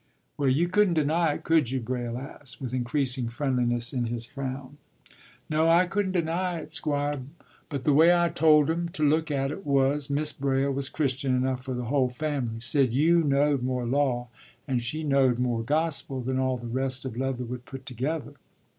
[0.39, 4.79] ”“Well, you couldn't deny it, could you?” Braile asked, with increasing friendliness in his frown.
[5.47, 7.19] “No, I couldn't deny it, Squire.
[7.69, 11.35] But the way I told 'em to look at it was, Mis' Braile was Christian
[11.35, 12.61] enough for the whole family.
[12.61, 14.29] Said you knowed more law
[14.67, 18.33] and she knowed more gospel than all the rest of Leatherwood put together.